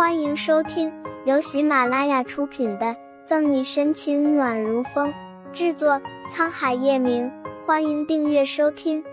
[0.00, 0.90] 欢迎收听
[1.26, 2.86] 由喜马拉雅出品的
[3.26, 5.12] 《赠你深情暖如风》，
[5.52, 7.30] 制作沧海夜明。
[7.66, 9.04] 欢迎订阅收听。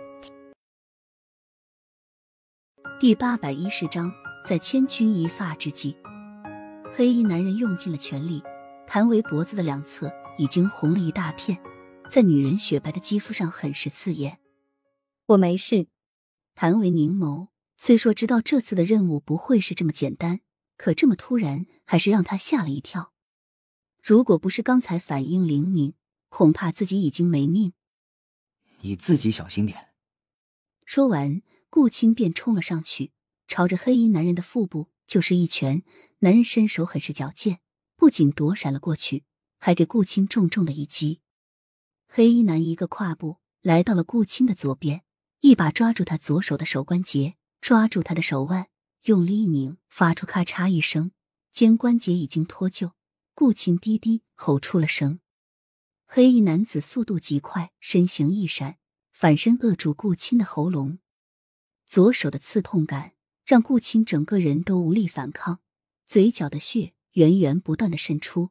[3.02, 4.10] 第八百一十章，
[4.46, 5.98] 在千钧一发之际，
[6.94, 8.42] 黑衣男人用尽了全力，
[8.88, 11.58] 谭维脖子的两侧已经红了一大片，
[12.10, 14.38] 在女人雪白的肌肤上很是刺眼。
[15.26, 15.88] 我没事。
[16.56, 20.40] 谭维凝眸，虽说知道这次的任务不会是这么简单，
[20.78, 23.12] 可这么突然还是让他吓了一跳。
[24.02, 25.94] 如果不是刚才反应灵敏，
[26.30, 27.74] 恐怕自己已经没命。
[28.82, 29.90] 你自己小心点。
[30.86, 33.12] 说完，顾青便冲了上去，
[33.48, 35.84] 朝着黑衣男人的腹部就是一拳。
[36.20, 37.60] 男人身手很是矫健，
[37.96, 39.24] 不仅躲闪了过去，
[39.60, 41.20] 还给顾青重重的一击。
[42.08, 45.04] 黑衣男一个跨步来到了顾青的左边。
[45.42, 48.70] 一把抓住他左手的手关节，抓住他的手腕，
[49.08, 51.12] 用力一拧，发出咔嚓一声，
[51.54, 52.92] 肩关节已经脱臼。
[53.34, 55.22] 顾青低低吼出了声。
[56.06, 58.78] 黑衣男子速度极快，身形一闪，
[59.14, 61.00] 反身扼住顾青的喉咙。
[61.86, 63.14] 左手的刺痛感
[63.46, 65.62] 让顾青整个人都无力反抗，
[66.06, 68.50] 嘴角的血源源不断的渗出。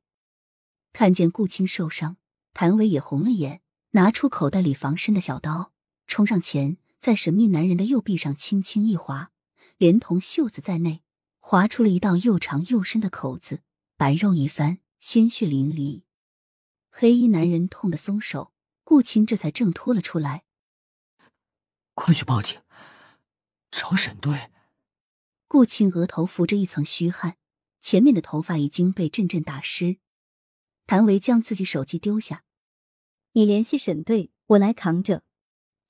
[0.95, 2.17] 看见顾青受伤，
[2.55, 3.61] 谭伟也红了眼，
[3.91, 5.75] 拿出口袋里防身的小刀。
[6.07, 9.33] 冲上前，在神秘男人的右臂上轻轻一划，
[9.79, 11.03] 连同袖子在内，
[11.39, 13.63] 划出了一道又长又深的口子，
[13.97, 16.03] 白肉一翻，鲜血淋漓。
[16.91, 18.55] 黑衣男人痛得松手，
[18.85, 20.45] 顾青这才挣脱了出来。
[21.95, 22.61] 快去报警，
[23.71, 24.51] 找沈队。
[25.47, 27.37] 顾青额头浮着一层虚汗，
[27.81, 29.99] 前面的头发已经被阵阵打湿。
[30.87, 32.45] 谭维将自己手机丢下，
[33.33, 35.23] 你联系沈队，我来扛着。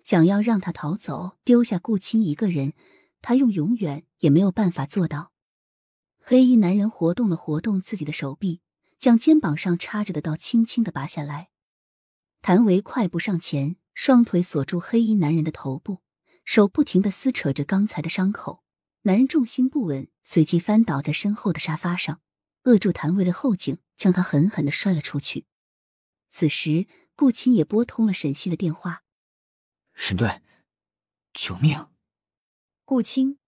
[0.03, 2.75] 想要让他逃走，丢下顾青一个人，
[3.27, 5.33] 他用永远也没有办法做到。
[6.21, 8.61] 黑衣男人活动了活动自己的手臂，
[8.99, 11.49] 将肩膀上插着的刀轻轻的拔下来。
[12.41, 16.03] 谭维快步上前，双腿锁住黑衣男人的头部，
[16.45, 18.63] 手不停的撕扯着刚才的伤口。
[19.03, 22.21] 男人重心不稳，随即翻倒在身后的沙发上，
[22.63, 25.47] 扼住谭维的后颈，将他狠狠的摔了出去。
[26.31, 26.87] 此时，
[27.17, 29.03] 顾青也拨通了沈西的电话。
[29.95, 30.43] 沈队，
[31.35, 31.89] 救命！
[32.89, 33.39] 顾青，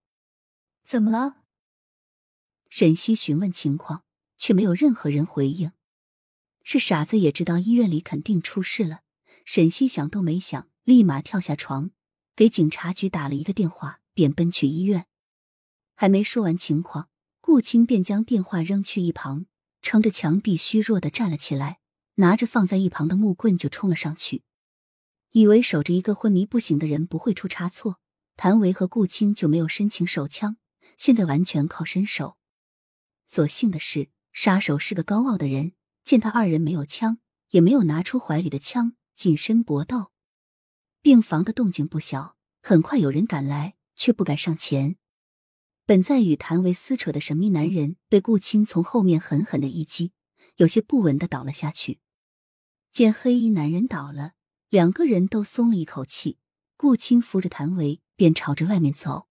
[0.83, 1.37] 怎么了？
[2.69, 4.03] 沈西询问情况，
[4.35, 5.71] 却没有任何人回应。
[6.61, 8.99] 是傻子也知道医院里肯定出事了。
[9.45, 11.91] 沈西想都没想，立马跳下床，
[12.35, 15.07] 给警察局打了一个电话，便奔去医院。
[15.95, 17.07] 还没说完情况，
[17.39, 19.45] 顾青便将电话扔去一旁，
[19.81, 21.79] 撑着墙壁虚弱的站了起来，
[22.15, 24.43] 拿着放在一旁的木棍就冲了上去。
[25.31, 28.01] 以为守着一个昏迷不醒的人不会出差错，
[28.41, 30.55] 谭维和顾青就没有申请手枪，
[30.95, 32.37] 现在完全靠身手。
[33.27, 35.73] 所幸的是，杀手是个高傲的人，
[36.05, 40.13] 见他二人没有枪，也没有拿出怀里的枪近身搏斗。
[41.01, 44.95] 病房的动静不小，很快有人赶来，却不敢上前。
[45.85, 50.13] 本在与谭维撕扯的神秘男人被顾青从后面狠狠的一击，
[50.55, 51.99] 有些不稳的倒了下去。
[52.89, 54.35] 见黑衣男人倒了。
[54.69, 56.37] 两个人都松了一口气，
[56.77, 59.29] 顾青扶着谭维便朝着外面走。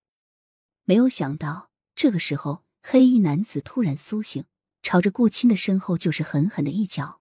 [0.84, 4.46] 没有想到，这个时候黑衣男子突然苏醒，
[4.80, 7.20] 朝着顾青的身后就是狠狠的一脚。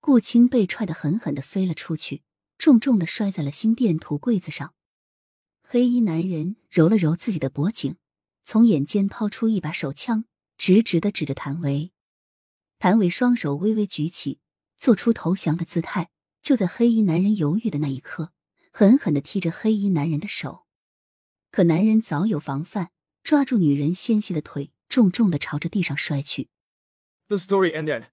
[0.00, 2.22] 顾青被踹得狠狠的飞了出去，
[2.56, 4.72] 重重的摔在了心电图柜子上。
[5.62, 7.96] 黑衣男人揉了揉自己的脖颈，
[8.42, 10.24] 从眼间掏出一把手枪，
[10.56, 11.92] 直直的指着谭维。
[12.78, 14.40] 谭维双手微微举起，
[14.78, 16.08] 做出投降的姿态。
[16.40, 18.32] 就在黑衣男人犹豫的那一刻，
[18.72, 20.64] 狠狠的踢着黑衣男人的手，
[21.50, 22.90] 可男人早有防范，
[23.22, 26.48] 抓住女人纤细的腿，重重的朝着地上摔去。
[27.28, 28.06] The story ended。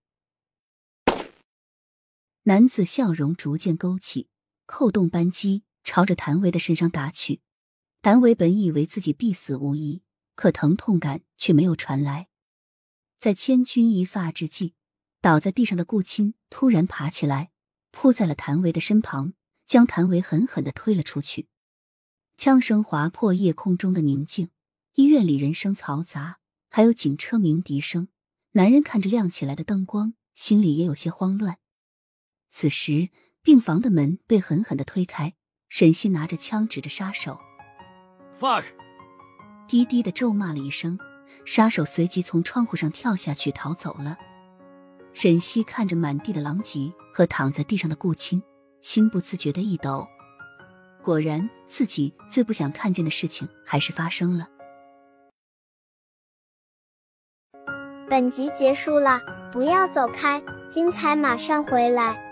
[2.44, 4.30] 男子笑容逐渐勾起，
[4.66, 7.42] 扣动扳机，朝着谭维的身上打去。
[8.02, 10.02] 谭维本以为自己必死无疑，
[10.36, 12.30] 可疼痛感却没有传来。
[13.20, 14.76] 在千钧一发之际，
[15.20, 17.52] 倒在地上的顾青突然爬起来。
[17.92, 19.34] 扑在了谭维的身旁，
[19.66, 21.48] 将谭维狠狠的推了出去。
[22.38, 24.52] 枪声划破夜空中的宁静，
[24.94, 26.38] 医院里人声嘈杂，
[26.70, 28.10] 还有警车鸣笛声。
[28.52, 31.58] 男人看着亮起来的灯光，心里也有些慌乱。
[32.52, 33.10] 此时，
[33.42, 35.34] 病房的门被狠狠的推开，
[35.68, 37.40] 沈西拿着枪指着杀手
[38.40, 38.66] ，fuck，
[39.68, 41.00] 低低的咒骂了一声，
[41.44, 44.16] 杀手随即从窗户上跳下去逃走了。
[45.12, 48.44] 沈西看着满地的狼藉和躺在地上的顾青，
[48.82, 50.08] 心不自觉的一抖。
[51.08, 54.50] 果然，自己最不想看见的事情还是发生了。
[58.10, 62.27] 本集结束了，不要走开，精彩马上回来。